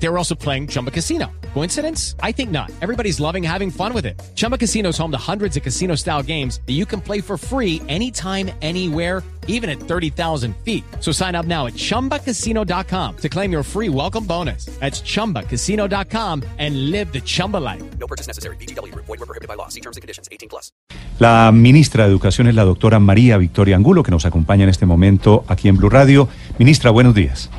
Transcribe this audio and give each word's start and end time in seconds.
They 0.00 0.08
were 0.08 0.18
also 0.18 0.34
playing 0.34 0.68
Chumba 0.68 0.90
Casino. 0.90 1.26
Coincidence? 1.54 2.14
I 2.22 2.32
think 2.32 2.50
not. 2.50 2.70
Everybody's 2.80 3.18
loving 3.18 3.42
having 3.42 3.70
fun 3.70 3.92
with 3.92 4.06
it. 4.06 4.20
Chumba 4.36 4.56
Casino 4.56 4.90
is 4.90 4.98
home 4.98 5.10
to 5.10 5.18
hundreds 5.18 5.56
of 5.56 5.62
casino 5.62 5.96
style 5.96 6.22
games 6.22 6.60
that 6.66 6.74
you 6.74 6.86
can 6.86 7.00
play 7.00 7.20
for 7.20 7.36
free 7.36 7.82
anytime, 7.88 8.50
anywhere, 8.62 9.24
even 9.48 9.68
at 9.68 9.80
30,000 9.80 10.54
feet. 10.64 10.84
So 11.00 11.10
sign 11.10 11.34
up 11.34 11.46
now 11.46 11.66
at 11.66 11.74
chumbacasino.com 11.74 13.16
to 13.16 13.28
claim 13.28 13.50
your 13.50 13.64
free 13.64 13.88
welcome 13.88 14.24
bonus. 14.24 14.66
That's 14.78 15.02
chumbacasino.com 15.02 16.44
and 16.58 16.90
live 16.90 17.12
the 17.12 17.20
Chumba 17.20 17.56
life. 17.56 17.82
No 17.98 18.06
purchase 18.06 18.28
necessary. 18.28 18.56
BGW. 18.56 18.94
Void 18.94 19.08
were 19.08 19.26
prohibited 19.26 19.48
by 19.48 19.54
law. 19.54 19.68
See 19.68 19.80
terms 19.80 19.96
and 19.96 20.02
conditions. 20.02 20.28
18 20.30 20.48
plus. 20.48 20.70
La 21.18 21.50
ministra 21.50 22.04
de 22.04 22.10
Educación 22.10 22.46
es 22.46 22.54
la 22.54 22.64
doctora 22.64 23.00
María 23.00 23.38
Victoria 23.38 23.74
Angulo, 23.74 24.04
que 24.04 24.12
nos 24.12 24.24
acompaña 24.24 24.62
en 24.62 24.70
este 24.70 24.86
momento 24.86 25.44
aquí 25.48 25.66
en 25.66 25.76
Blue 25.76 25.90
Radio. 25.90 26.28
Ministra, 26.58 26.92
buenos 26.92 27.14
días. 27.14 27.50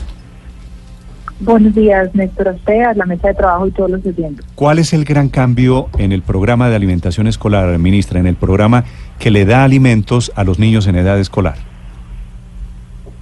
Buenos 1.41 1.73
días, 1.73 2.13
Néstor 2.13 2.49
Ortega, 2.49 2.93
la 2.95 3.05
mesa 3.05 3.29
de 3.29 3.33
trabajo 3.33 3.65
y 3.65 3.71
todos 3.71 3.89
los 3.89 4.05
oyentes. 4.05 4.45
¿Cuál 4.55 4.77
es 4.77 4.91
el 4.91 5.05
gran 5.05 5.29
cambio 5.29 5.87
en 5.97 6.11
el 6.11 6.21
programa 6.21 6.69
de 6.69 6.75
alimentación 6.75 7.27
escolar, 7.27 7.79
ministra, 7.79 8.19
en 8.19 8.27
el 8.27 8.35
programa 8.35 8.83
que 9.19 9.31
le 9.31 9.45
da 9.45 9.63
alimentos 9.63 10.33
a 10.35 10.43
los 10.43 10.59
niños 10.59 10.85
en 10.87 10.97
edad 10.97 11.17
escolar? 11.17 11.55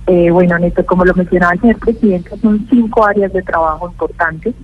Eh, 0.07 0.31
bueno, 0.31 0.57
Néstor, 0.57 0.85
como 0.85 1.05
lo 1.05 1.13
mencionaba 1.13 1.53
el 1.53 1.61
señor 1.61 1.77
presidente, 1.77 2.35
son 2.41 2.65
cinco 2.71 3.05
áreas 3.05 3.31
de 3.33 3.43
trabajo 3.43 3.87
importantes. 3.87 4.55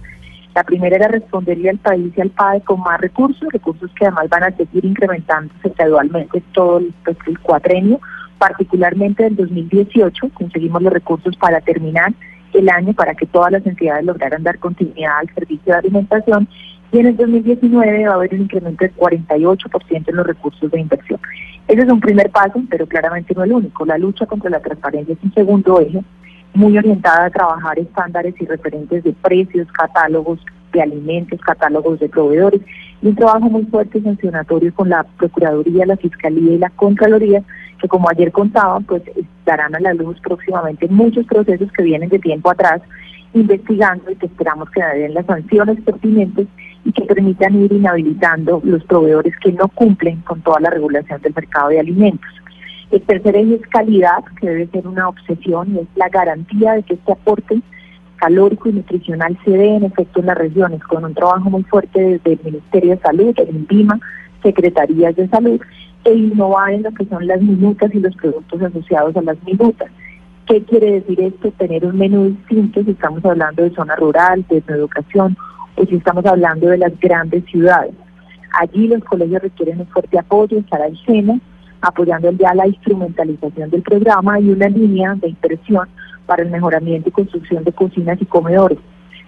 La 0.56 0.64
primera 0.64 0.96
era 0.96 1.08
responderle 1.10 1.70
al 1.70 1.78
país 1.78 2.12
y 2.18 2.22
al 2.22 2.32
PAE 2.32 2.62
con 2.62 2.80
más 2.80 3.00
recursos, 3.00 3.48
recursos 3.52 3.92
que 3.94 4.06
además 4.06 4.30
van 4.30 4.46
a 4.46 4.52
seguir 4.52 4.84
incrementándose 4.84 5.72
gradualmente 5.78 6.42
todo 6.54 6.80
el, 6.80 6.92
pues, 7.06 7.18
el 7.28 7.38
cuatrenio, 7.38 8.00
particularmente 8.40 9.28
en 9.28 9.36
2018 9.36 10.30
conseguimos 10.34 10.82
los 10.82 10.92
recursos 10.92 11.36
para 11.38 11.62
terminar 11.62 12.14
el 12.54 12.70
año 12.70 12.94
para 12.94 13.16
que 13.16 13.26
todas 13.26 13.52
las 13.52 13.66
entidades 13.66 14.06
lograran 14.06 14.44
dar 14.44 14.60
continuidad 14.60 15.20
al 15.20 15.34
servicio 15.34 15.74
de 15.74 15.80
alimentación 15.80 16.48
y 16.92 17.00
en 17.00 17.08
el 17.08 17.18
2019 17.18 18.06
va 18.08 18.12
a 18.12 18.16
haber 18.16 18.36
un 18.36 18.42
incremento 18.42 18.86
del 18.86 18.96
48% 18.96 20.10
en 20.10 20.16
los 20.16 20.28
recursos 20.28 20.70
de 20.70 20.80
inversión. 20.80 21.20
Ese 21.68 21.82
es 21.82 21.90
un 21.90 22.00
primer 22.00 22.30
paso, 22.30 22.62
pero 22.70 22.86
claramente 22.86 23.34
no 23.34 23.44
el 23.44 23.54
único. 23.54 23.86
La 23.86 23.98
lucha 23.98 24.28
contra 24.28 24.50
la 24.50 24.60
transparencia 24.60 25.14
es 25.14 25.24
un 25.24 25.34
segundo 25.34 25.82
eje, 25.82 26.04
muy 26.54 26.78
orientada 26.78 27.26
a 27.26 27.30
trabajar 27.32 27.80
estándares 27.80 28.36
y 28.40 28.46
referentes 28.46 29.04
de 29.04 29.14
precios, 29.14 29.68
catálogos 29.72 30.40
de 30.72 30.82
alimentos, 30.84 31.42
catálogos 31.42 32.00
de 32.00 32.10
proveedores 32.10 32.62
un 33.10 33.16
trabajo 33.16 33.50
muy 33.50 33.66
fuerte 33.66 33.98
y 33.98 34.02
sancionatorio 34.02 34.74
con 34.74 34.90
la 34.90 35.04
Procuraduría, 35.04 35.86
la 35.86 35.98
Fiscalía 35.98 36.54
y 36.54 36.58
la 36.58 36.70
Contraloría 36.70 37.44
que 37.82 37.88
como 37.90 38.10
ayer 38.10 38.32
contaban, 38.32 38.86
pues 38.86 39.04
darán 39.46 39.76
a 39.76 39.80
la 39.80 39.94
luz 39.94 40.18
próximamente 40.22 40.88
muchos 40.88 41.26
procesos 41.26 41.70
que 41.74 41.84
vienen 41.84 42.10
de 42.10 42.20
tiempo 42.20 42.50
atrás 42.50 42.82
investigando 43.34 44.10
y 44.10 44.16
que 44.16 44.28
esperamos 44.28 44.70
que 44.70 44.82
den 44.82 45.14
las 45.14 45.26
sanciones 45.26 45.82
pertinentes 45.82 46.48
y 46.86 46.92
que 46.94 47.04
permitan 47.04 47.56
ir 47.56 47.74
inhabilitando 47.74 48.62
los 48.64 48.84
proveedores 48.86 49.34
que 49.40 49.52
no 49.52 49.68
cumplen 49.68 50.22
con 50.22 50.42
toda 50.42 50.60
la 50.62 50.70
regulación 50.70 51.22
del 51.22 51.34
mercado 51.36 51.70
de 51.70 51.80
alimentos. 51.80 52.30
El 52.92 53.02
tercer 53.02 53.36
eje 53.36 53.56
es 53.56 53.68
calidad, 53.68 54.24
que 54.40 54.48
debe 54.48 54.68
ser 54.68 54.88
una 54.88 55.10
obsesión 55.10 55.76
y 55.76 55.80
es 55.80 55.88
la 55.96 56.10
garantía 56.10 56.74
de 56.74 56.84
que 56.84 56.94
este 56.94 57.12
aporte 57.12 57.62
calórico 58.18 58.70
y 58.70 58.74
nutricional 58.74 59.38
se 59.44 59.52
dé 59.52 59.76
en 59.76 59.86
efecto 59.86 60.20
en 60.20 60.28
las 60.28 60.38
regiones, 60.38 60.84
con 60.84 61.04
un 61.04 61.14
trabajo 61.14 61.50
muy 61.50 61.64
fuerte 61.64 62.00
desde 62.00 62.34
el 62.34 62.40
Ministerio 62.44 62.92
de 62.92 63.02
Salud, 63.02 63.34
el 63.38 63.50
INVIMA, 63.50 64.00
Secretarías 64.42 65.16
de 65.16 65.28
Salud 65.28 65.60
e 66.06 66.14
innovar 66.14 66.74
en 66.74 66.84
lo 66.84 66.92
que 66.92 67.06
son 67.06 67.26
las 67.28 67.42
minutas 67.42 67.94
y 67.94 68.00
los 68.00 68.16
productos 68.16 68.62
asociados 68.62 69.16
a 69.16 69.22
las 69.22 69.42
minutas. 69.44 69.90
¿Qué 70.48 70.62
quiere 70.64 71.00
decir 71.00 71.22
esto? 71.22 71.52
Tener 71.52 71.86
un 71.86 71.98
menú 71.98 72.26
distinto 72.26 72.84
si 72.84 72.92
estamos 72.92 73.24
hablando 73.24 73.64
de 73.64 73.74
zona 73.74 73.96
rural, 73.96 74.46
de 74.50 74.58
educación 74.68 75.38
o 75.76 75.86
si 75.86 75.96
estamos 75.96 76.26
hablando 76.26 76.68
de 76.68 76.78
las 76.78 77.00
grandes 77.00 77.46
ciudades. 77.46 77.94
Allí 78.60 78.88
los 78.88 79.04
colegios 79.06 79.42
requieren 79.42 79.80
un 79.80 79.88
fuerte 79.88 80.20
apoyo, 80.20 80.60
estar 80.60 80.82
al 80.82 80.98
seno, 81.06 81.40
apoyando 81.82 82.32
ya 82.32 82.54
la 82.54 82.68
instrumentalización 82.68 83.70
del 83.70 83.82
programa 83.82 84.40
y 84.40 84.50
una 84.50 84.68
línea 84.68 85.16
de 85.16 85.30
inversión 85.30 85.88
para 86.26 86.44
el 86.44 86.50
mejoramiento 86.50 87.10
y 87.10 87.12
construcción 87.12 87.64
de 87.64 87.72
cocinas 87.72 88.22
y 88.22 88.26
comedores. 88.26 88.78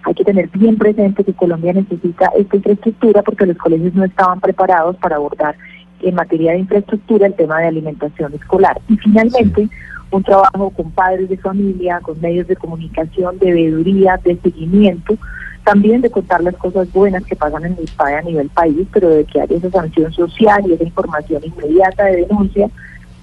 Hay 0.04 0.14
que 0.14 0.24
tener 0.24 0.48
bien 0.50 0.76
presente 0.76 1.24
que 1.24 1.32
Colombia 1.32 1.72
necesita 1.72 2.30
esta 2.36 2.56
infraestructura 2.56 3.22
porque 3.22 3.46
los 3.46 3.56
colegios 3.56 3.94
no 3.94 4.04
estaban 4.04 4.40
preparados 4.40 4.96
para 4.96 5.16
abordar 5.16 5.56
en 6.00 6.14
materia 6.14 6.52
de 6.52 6.58
infraestructura 6.58 7.26
el 7.26 7.34
tema 7.34 7.60
de 7.60 7.68
alimentación 7.68 8.32
escolar. 8.34 8.80
Y 8.88 8.96
finalmente, 8.98 9.68
un 10.10 10.22
trabajo 10.22 10.70
con 10.70 10.90
padres 10.92 11.28
de 11.28 11.36
familia, 11.36 12.00
con 12.00 12.20
medios 12.20 12.46
de 12.46 12.56
comunicación, 12.56 13.38
de 13.38 13.52
veeduría, 13.52 14.20
de 14.22 14.36
seguimiento, 14.36 15.16
también 15.64 16.00
de 16.00 16.10
contar 16.10 16.42
las 16.42 16.54
cosas 16.56 16.92
buenas 16.92 17.24
que 17.24 17.34
pasan 17.34 17.64
en 17.64 17.76
mi 17.76 17.86
país 17.86 18.18
a 18.18 18.22
nivel 18.22 18.48
país, 18.50 18.86
pero 18.92 19.08
de 19.08 19.24
que 19.24 19.40
haya 19.40 19.56
esa 19.56 19.70
sanción 19.70 20.12
social 20.12 20.62
y 20.66 20.74
esa 20.74 20.84
información 20.84 21.42
inmediata 21.44 22.04
de 22.04 22.24
denuncia 22.24 22.70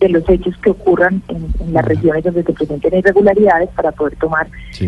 de 0.03 0.09
los 0.09 0.27
hechos 0.29 0.55
que 0.57 0.71
ocurran 0.71 1.21
en, 1.29 1.73
las 1.73 1.85
regiones 1.85 2.23
donde 2.23 2.43
se 2.43 2.53
presenten 2.53 2.97
irregularidades 2.97 3.69
para 3.69 3.91
poder 3.91 4.15
tomar 4.17 4.47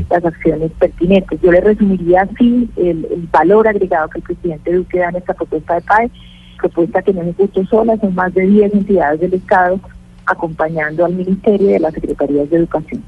las 0.10 0.26
acciones 0.26 0.72
pertinentes. 0.78 1.40
Yo 1.42 1.52
le 1.52 1.62
resumiría 1.62 2.24
así 2.24 2.70
el, 2.76 3.06
el 3.06 3.28
valor 3.32 3.68
agregado 3.68 4.10
que 4.10 4.20
el 4.20 4.24
presidente 4.24 4.74
Duque 4.74 5.00
da 5.00 5.10
en 5.10 5.16
esta 5.16 5.34
propuesta 5.34 5.76
de 5.76 5.82
PAE 5.82 6.12
propuesta 6.58 7.02
que 7.02 7.14
no 7.14 7.22
ejecuto 7.22 7.66
sola, 7.66 7.98
son 8.00 8.16
más 8.16 8.34
de 8.34 8.46
10 8.46 8.74
entidades 8.74 9.20
del 9.20 9.34
Estado 9.34 9.80
acompañando 10.26 11.06
al 11.06 11.14
Ministerio 11.14 11.68
de 11.68 11.80
las 11.80 11.94
Secretarías 11.94 12.50
de 12.50 12.58
Educación. 12.58 13.04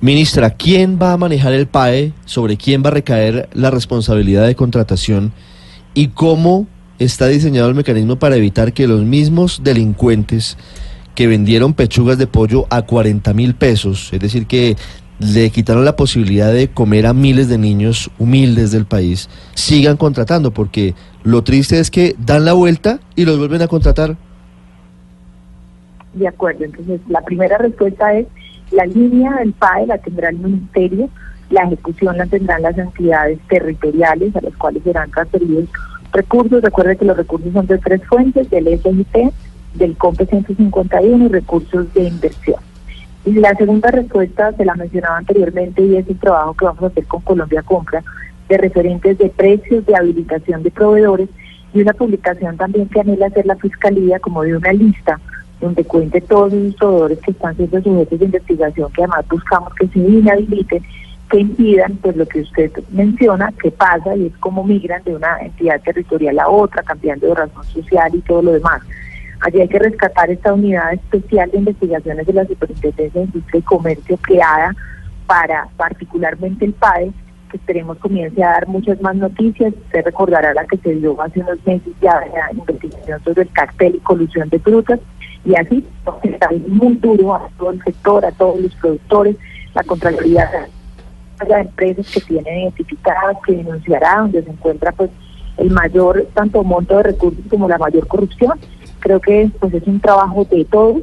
Ministra, 0.00 0.50
¿quién 0.50 0.98
va 1.00 1.12
a 1.12 1.16
manejar 1.16 1.52
el 1.52 1.66
PAE? 1.66 2.12
¿Sobre 2.24 2.56
quién 2.56 2.82
va 2.82 2.88
a 2.88 2.92
recaer 2.92 3.48
la 3.52 3.70
responsabilidad 3.70 4.46
de 4.46 4.54
contratación? 4.54 5.32
¿Y 5.92 6.08
cómo 6.08 6.66
está 6.98 7.26
diseñado 7.26 7.68
el 7.68 7.74
mecanismo 7.74 8.16
para 8.16 8.36
evitar 8.36 8.72
que 8.72 8.86
los 8.86 9.04
mismos 9.04 9.60
delincuentes 9.62 10.56
que 11.18 11.26
vendieron 11.26 11.74
pechugas 11.74 12.16
de 12.16 12.28
pollo 12.28 12.66
a 12.70 12.82
40 12.82 13.34
mil 13.34 13.56
pesos, 13.56 14.08
es 14.12 14.20
decir, 14.20 14.46
que 14.46 14.76
le 15.18 15.50
quitaron 15.50 15.84
la 15.84 15.96
posibilidad 15.96 16.52
de 16.52 16.68
comer 16.68 17.08
a 17.08 17.12
miles 17.12 17.48
de 17.48 17.58
niños 17.58 18.08
humildes 18.20 18.70
del 18.70 18.86
país, 18.86 19.28
sigan 19.54 19.96
contratando, 19.96 20.52
porque 20.52 20.94
lo 21.24 21.42
triste 21.42 21.80
es 21.80 21.90
que 21.90 22.14
dan 22.24 22.44
la 22.44 22.52
vuelta 22.52 23.00
y 23.16 23.24
los 23.24 23.36
vuelven 23.36 23.62
a 23.62 23.66
contratar. 23.66 24.16
De 26.12 26.28
acuerdo, 26.28 26.64
entonces 26.66 27.00
la 27.08 27.20
primera 27.22 27.58
respuesta 27.58 28.14
es 28.14 28.28
la 28.70 28.86
línea 28.86 29.34
del 29.38 29.52
PAE 29.54 29.88
la 29.88 29.98
tendrá 29.98 30.28
el 30.28 30.38
Ministerio, 30.38 31.10
la 31.50 31.62
ejecución 31.62 32.16
la 32.16 32.26
tendrán 32.26 32.62
las 32.62 32.78
entidades 32.78 33.40
territoriales 33.48 34.36
a 34.36 34.40
las 34.40 34.54
cuales 34.54 34.84
serán 34.84 35.10
transferidos 35.10 35.68
recursos. 36.12 36.62
Recuerde 36.62 36.96
que 36.96 37.06
los 37.06 37.16
recursos 37.16 37.52
son 37.52 37.66
de 37.66 37.78
tres 37.78 38.04
fuentes, 38.04 38.48
del 38.50 38.68
SIT, 38.80 39.32
del 39.78 39.96
COMPE 39.96 40.26
151 40.26 41.24
y 41.24 41.28
recursos 41.28 41.92
de 41.94 42.04
inversión. 42.04 42.60
Y 43.24 43.32
la 43.32 43.54
segunda 43.54 43.90
respuesta 43.90 44.52
se 44.52 44.64
la 44.64 44.74
mencionaba 44.74 45.18
anteriormente 45.18 45.82
y 45.82 45.96
es 45.96 46.08
el 46.08 46.18
trabajo 46.18 46.54
que 46.54 46.64
vamos 46.64 46.82
a 46.82 46.86
hacer 46.86 47.04
con 47.06 47.20
Colombia 47.22 47.62
Compra 47.62 48.02
de 48.48 48.56
referentes 48.56 49.18
de 49.18 49.28
precios, 49.28 49.84
de 49.86 49.96
habilitación 49.96 50.62
de 50.62 50.70
proveedores 50.70 51.28
y 51.74 51.82
una 51.82 51.92
publicación 51.92 52.56
también 52.56 52.88
que 52.88 53.00
anhela 53.00 53.26
hacer 53.26 53.46
la 53.46 53.56
Fiscalía 53.56 54.18
como 54.20 54.42
de 54.42 54.56
una 54.56 54.72
lista 54.72 55.20
donde 55.60 55.84
cuente 55.84 56.20
todos 56.20 56.52
los 56.52 56.74
proveedores 56.76 57.18
que 57.18 57.32
están 57.32 57.56
siendo 57.56 57.82
sujetos 57.82 58.18
de 58.18 58.24
investigación 58.24 58.92
que 58.92 59.02
además 59.02 59.26
buscamos 59.28 59.74
que 59.74 59.88
se 59.88 59.98
inhabiliten, 59.98 60.82
que 61.30 61.40
impidan 61.40 61.96
pues 61.96 62.16
lo 62.16 62.26
que 62.26 62.40
usted 62.40 62.72
menciona, 62.90 63.52
que 63.60 63.70
pasa 63.70 64.16
y 64.16 64.26
es 64.26 64.36
como 64.38 64.64
migran 64.64 65.02
de 65.04 65.16
una 65.16 65.38
entidad 65.40 65.80
territorial 65.82 66.38
a 66.38 66.48
otra, 66.48 66.82
cambiando 66.82 67.26
de 67.26 67.34
razón 67.34 67.64
social 67.64 68.14
y 68.14 68.20
todo 68.20 68.42
lo 68.42 68.52
demás. 68.52 68.80
Allí 69.40 69.60
hay 69.60 69.68
que 69.68 69.78
rescatar 69.78 70.30
esta 70.30 70.52
unidad 70.52 70.92
especial 70.92 71.50
de 71.50 71.58
investigaciones 71.58 72.26
de 72.26 72.32
la 72.32 72.44
Superintendencia 72.44 73.20
de 73.20 73.26
Industria 73.26 73.58
y 73.60 73.62
Comercio 73.62 74.16
creada 74.18 74.74
para 75.26 75.68
particularmente 75.76 76.64
el 76.64 76.72
PAE, 76.72 77.12
que 77.50 77.56
esperemos 77.56 77.98
comience 77.98 78.42
a 78.42 78.48
dar 78.48 78.68
muchas 78.68 79.00
más 79.00 79.14
noticias. 79.14 79.72
Usted 79.74 80.04
recordará 80.04 80.52
la 80.54 80.64
que 80.64 80.76
se 80.78 80.94
dio 80.96 81.20
hace 81.22 81.40
unos 81.40 81.64
meses 81.64 81.92
ya 82.00 82.14
la 82.14 82.52
investigación 82.52 83.22
sobre 83.22 83.42
el 83.42 83.52
cartel 83.52 83.94
y 83.94 84.00
colusión 84.00 84.48
de 84.48 84.58
frutas. 84.58 85.00
Y 85.44 85.54
así 85.54 85.86
está 86.24 86.50
muy 86.66 86.96
duro 86.96 87.34
a 87.34 87.48
todo 87.56 87.70
el 87.70 87.82
sector, 87.84 88.24
a 88.24 88.32
todos 88.32 88.60
los 88.60 88.74
productores, 88.74 89.36
la 89.74 89.84
Contraloría 89.84 90.50
de 91.46 91.60
empresas 91.60 92.10
que 92.12 92.20
tienen 92.22 92.62
identificadas, 92.62 93.36
que 93.46 93.52
denunciará, 93.52 94.16
donde 94.18 94.42
se 94.42 94.50
encuentra 94.50 94.90
pues 94.92 95.10
el 95.56 95.70
mayor 95.70 96.26
tanto 96.34 96.64
monto 96.64 96.96
de 96.96 97.04
recursos 97.04 97.44
como 97.48 97.68
la 97.68 97.78
mayor 97.78 98.06
corrupción 98.08 98.58
Creo 99.08 99.20
que 99.20 99.50
pues 99.58 99.72
es 99.72 99.86
un 99.86 100.00
trabajo 100.00 100.46
de 100.50 100.66
todos 100.66 101.00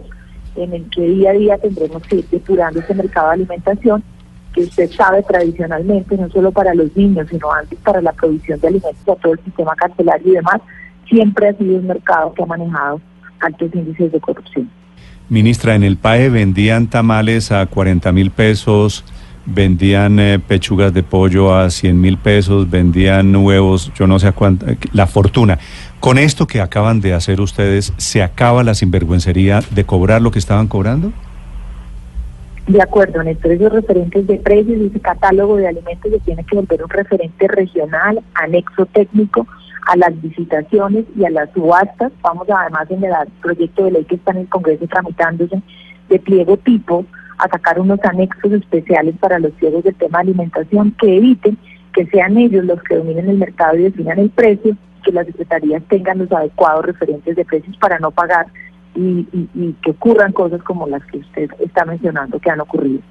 en 0.56 0.74
el 0.74 0.88
que 0.92 1.02
día 1.02 1.32
a 1.32 1.34
día 1.34 1.58
tendremos 1.58 2.04
que 2.04 2.18
ir 2.18 2.28
depurando 2.30 2.80
ese 2.80 2.94
mercado 2.94 3.30
de 3.30 3.34
alimentación 3.34 4.04
que 4.54 4.62
usted 4.62 4.92
sabe 4.92 5.24
tradicionalmente, 5.24 6.16
no 6.16 6.30
solo 6.30 6.52
para 6.52 6.76
los 6.76 6.96
niños, 6.96 7.26
sino 7.32 7.52
antes 7.52 7.80
para 7.80 8.04
la 8.04 8.14
provisión 8.14 8.60
de 8.60 8.68
alimentos 8.68 9.02
a 9.10 9.16
todo 9.20 9.34
el 9.34 9.40
sistema 9.40 9.76
carcelario 9.76 10.34
y 10.34 10.36
demás, 10.36 10.62
siempre 11.10 11.50
ha 11.50 11.54
sido 11.54 11.80
un 11.80 11.88
mercado 11.88 12.32
que 12.36 12.44
ha 12.44 12.46
manejado 12.46 13.02
altos 13.40 13.74
índices 13.74 14.12
de 14.12 14.20
corrupción. 14.20 14.70
Ministra, 15.28 15.74
en 15.74 15.84
el 15.84 15.98
PAE 15.98 16.30
vendían 16.30 16.86
tamales 16.86 17.52
a 17.52 17.66
40 17.66 18.12
mil 18.12 18.30
pesos, 18.30 19.04
vendían 19.46 20.20
eh, 20.20 20.40
pechugas 20.40 20.94
de 20.94 21.04
pollo 21.04 21.56
a 21.56 21.70
100 21.70 22.00
mil 22.00 22.18
pesos, 22.18 22.70
vendían 22.70 23.36
huevos, 23.36 23.92
yo 23.94 24.08
no 24.08 24.20
sé 24.20 24.28
a 24.28 24.32
cuánto, 24.32 24.66
la 24.94 25.08
fortuna. 25.08 25.60
Con 26.00 26.18
esto 26.18 26.48
que 26.48 26.62
acaban 26.62 27.02
de 27.02 27.14
hacer 27.14 27.42
ustedes, 27.42 27.94
¿se 27.98 28.24
acaba 28.24 28.64
la 28.64 28.76
sinvergüencería 28.76 29.62
de 29.72 29.84
cobrar 29.86 30.22
lo 30.22 30.32
que 30.32 30.40
estaban 30.40 30.68
cobrando? 30.68 31.12
De 32.68 32.82
acuerdo, 32.82 33.22
Néstor, 33.22 33.52
esos 33.52 33.72
referentes 33.72 34.26
de 34.26 34.38
precios 34.38 34.82
ese 34.82 35.00
catálogo 35.00 35.58
de 35.58 35.68
alimentos 35.68 36.12
se 36.12 36.20
tiene 36.20 36.44
que 36.44 36.56
volver 36.56 36.84
un 36.84 36.90
referente 36.90 37.48
regional, 37.48 38.24
anexo 38.34 38.88
técnico 38.88 39.48
a 39.86 39.96
las 39.98 40.20
visitaciones 40.20 41.06
y 41.16 41.26
a 41.26 41.30
las 41.30 41.52
subastas. 41.52 42.12
Vamos 42.24 42.48
además 42.50 42.90
en 42.90 43.04
el 43.04 43.14
proyecto 43.42 43.86
de 43.86 43.92
ley 43.92 44.06
que 44.06 44.16
está 44.16 44.32
en 44.32 44.38
el 44.38 44.50
Congreso 44.50 44.88
tramitándose 44.88 45.62
de 46.10 46.20
pliego 46.20 46.58
tipo 46.58 47.06
a 47.38 47.50
sacar 47.50 47.80
unos 47.80 48.00
anexos 48.04 48.52
especiales 48.52 49.16
para 49.20 49.40
los 49.40 49.52
pliegos 49.54 49.84
del 49.84 49.96
tema 49.96 50.20
de 50.20 50.30
alimentación 50.30 50.96
que 51.00 51.18
eviten 51.18 51.58
que 51.96 52.06
sean 52.08 52.38
ellos 52.38 52.66
los 52.66 52.82
que 52.84 52.98
dominen 52.98 53.30
el 53.30 53.38
mercado 53.38 53.78
y 53.78 53.84
definan 53.84 54.20
el 54.20 54.30
precio, 54.30 54.76
que 55.04 55.12
las 55.12 55.26
secretarías 55.26 55.82
tengan 55.88 56.18
los 56.18 56.32
adecuados 56.32 56.86
referentes 56.86 57.36
de 57.36 57.46
precios 57.46 57.76
para 57.78 57.98
no 58.00 58.12
pagar 58.12 58.48
y, 58.96 59.26
que 59.82 59.92
ocurran 59.92 60.32
cosas 60.34 60.62
como 60.64 60.88
las 60.88 61.04
que 61.06 61.20
usted 61.20 61.50
está 61.60 61.86
mencionando 61.86 62.40
que 62.40 62.50
han 62.50 62.60
ocurrido. 62.60 63.02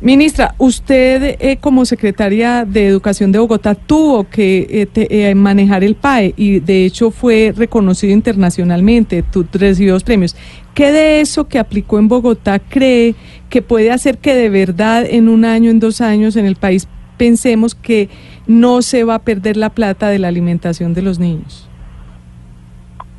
Ministra, 0.00 0.54
usted 0.58 1.36
eh, 1.40 1.56
como 1.58 1.86
secretaria 1.86 2.66
de 2.66 2.86
Educación 2.86 3.32
de 3.32 3.38
Bogotá 3.38 3.74
tuvo 3.74 4.24
que 4.24 4.66
eh, 4.68 4.88
eh, 4.94 5.34
manejar 5.34 5.82
el 5.84 5.94
PAE 5.94 6.34
y 6.36 6.60
de 6.60 6.84
hecho 6.84 7.10
fue 7.10 7.54
reconocido 7.56 8.12
internacionalmente, 8.12 9.22
tú 9.22 9.46
recibió 9.52 9.94
dos 9.94 10.04
premios. 10.04 10.36
¿Qué 10.76 10.92
de 10.92 11.22
eso 11.22 11.48
que 11.48 11.58
aplicó 11.58 11.98
en 11.98 12.06
Bogotá 12.06 12.58
cree 12.58 13.14
que 13.48 13.62
puede 13.62 13.90
hacer 13.90 14.18
que 14.18 14.34
de 14.34 14.50
verdad 14.50 15.06
en 15.08 15.30
un 15.30 15.46
año, 15.46 15.70
en 15.70 15.80
dos 15.80 16.02
años 16.02 16.36
en 16.36 16.44
el 16.44 16.56
país 16.56 16.86
pensemos 17.16 17.74
que 17.74 18.10
no 18.46 18.82
se 18.82 19.02
va 19.02 19.14
a 19.14 19.18
perder 19.20 19.56
la 19.56 19.70
plata 19.70 20.10
de 20.10 20.18
la 20.18 20.28
alimentación 20.28 20.92
de 20.92 21.00
los 21.00 21.18
niños? 21.18 21.66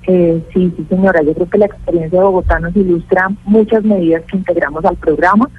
Eh, 0.06 0.39
sí, 0.54 0.71
sí, 0.77 0.86
señora. 0.88 1.24
Yo 1.24 1.33
creo 1.33 1.50
que 1.50 1.57
la 1.57 1.65
experiencia 1.65 2.19
de 2.19 2.25
Bogotá 2.25 2.59
nos 2.59 2.75
ilustra 2.75 3.27
muchas 3.45 3.83
medidas 3.83 4.21
que 4.25 4.38
integramos 4.38 4.86
al 4.86 4.95
programa. 4.98 5.50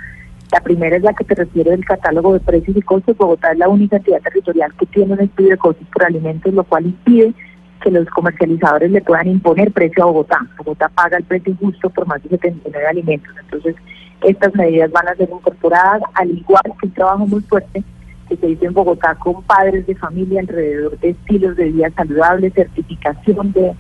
La 0.52 0.60
primera 0.60 0.96
es 0.96 1.02
la 1.02 1.14
que 1.14 1.24
te 1.24 1.34
refiere 1.34 1.72
del 1.72 1.84
catálogo 1.84 2.32
de 2.32 2.38
precios 2.38 2.76
y 2.76 2.80
costos. 2.80 3.16
Bogotá 3.16 3.50
es 3.50 3.58
la 3.58 3.68
única 3.68 3.96
entidad 3.96 4.20
territorial 4.20 4.72
que 4.78 4.86
tiene 4.86 5.14
un 5.14 5.20
estudio 5.20 5.50
de 5.50 5.56
costos 5.56 5.88
por 5.92 6.04
alimentos, 6.04 6.54
lo 6.54 6.62
cual 6.62 6.86
impide 6.86 7.34
que 7.82 7.90
los 7.90 8.06
comercializadores 8.08 8.90
le 8.90 9.00
puedan 9.00 9.28
imponer 9.28 9.72
precio 9.72 10.02
a 10.02 10.06
Bogotá. 10.06 10.40
Bogotá 10.56 10.88
paga 10.88 11.16
el 11.16 11.24
precio 11.24 11.54
justo 11.60 11.90
por 11.90 12.06
más 12.06 12.22
de 12.22 12.30
79 12.30 12.86
alimentos. 12.86 13.34
Entonces, 13.40 13.76
estas 14.22 14.54
medidas 14.54 14.90
van 14.90 15.08
a 15.08 15.14
ser 15.14 15.28
incorporadas, 15.30 16.02
al 16.14 16.30
igual 16.30 16.62
que 16.80 16.86
un 16.86 16.92
trabajo 16.92 17.26
muy 17.26 17.40
fuerte 17.42 17.82
que 18.28 18.36
se 18.36 18.50
hizo 18.50 18.64
en 18.66 18.74
Bogotá 18.74 19.14
con 19.14 19.42
padres 19.42 19.86
de 19.86 19.94
familia 19.94 20.40
alrededor 20.40 20.98
de 20.98 21.10
estilos 21.10 21.56
de 21.56 21.70
vida 21.70 21.90
saludables, 21.96 22.52
certificación 22.52 23.52
de 23.52 23.72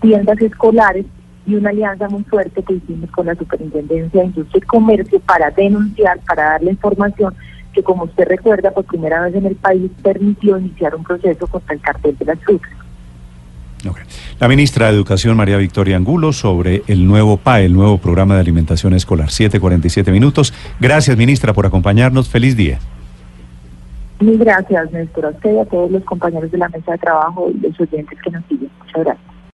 tiendas 0.00 0.40
escolares 0.40 1.06
y 1.46 1.54
una 1.54 1.70
alianza 1.70 2.08
muy 2.08 2.22
fuerte 2.24 2.62
que 2.62 2.74
hicimos 2.74 3.10
con 3.10 3.26
la 3.26 3.34
Superintendencia 3.34 4.20
de 4.20 4.26
Industria 4.26 4.58
y 4.62 4.66
Comercio 4.66 5.20
para 5.20 5.50
denunciar, 5.50 6.18
para 6.26 6.44
darle 6.44 6.72
información 6.72 7.34
que 7.72 7.82
como 7.82 8.04
usted 8.04 8.26
recuerda, 8.26 8.70
por 8.70 8.84
primera 8.84 9.22
vez 9.22 9.34
en 9.34 9.46
el 9.46 9.56
país 9.56 9.90
permitió 10.02 10.58
iniciar 10.58 10.94
un 10.94 11.04
proceso 11.04 11.46
contra 11.46 11.74
el 11.74 11.80
cartel 11.80 12.16
de 12.16 12.24
las 12.24 12.38
frutas. 12.40 12.70
La 14.40 14.48
ministra 14.48 14.86
de 14.86 14.94
Educación, 14.94 15.36
María 15.36 15.56
Victoria 15.56 15.96
Angulo, 15.96 16.32
sobre 16.32 16.82
el 16.86 17.06
nuevo 17.06 17.36
PAE, 17.36 17.66
el 17.66 17.72
nuevo 17.72 17.98
programa 17.98 18.34
de 18.34 18.40
alimentación 18.40 18.94
escolar. 18.94 19.28
7.47 19.28 20.10
minutos. 20.10 20.52
Gracias, 20.80 21.16
ministra, 21.16 21.52
por 21.52 21.66
acompañarnos. 21.66 22.28
Feliz 22.28 22.56
día. 22.56 22.78
Mil 24.20 24.38
gracias, 24.38 24.90
Néstor, 24.92 25.26
a 25.26 25.28
usted 25.28 25.54
y 25.54 25.58
a 25.58 25.64
todos 25.66 25.90
los 25.90 26.02
compañeros 26.04 26.50
de 26.50 26.58
la 26.58 26.68
mesa 26.68 26.92
de 26.92 26.98
trabajo 26.98 27.50
y 27.50 27.58
los 27.60 27.78
oyentes 27.78 28.18
que 28.22 28.30
nos 28.30 28.44
siguen. 28.46 28.70
Muchas 28.78 29.04
gracias. 29.04 29.35